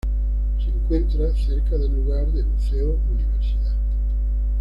Se 0.57 0.67
encuentra 0.71 1.29
cerca 1.35 1.77
del 1.77 1.93
lugar 1.93 2.25
de 2.31 2.41
buceo 2.41 2.97
"Universidad". 3.13 3.75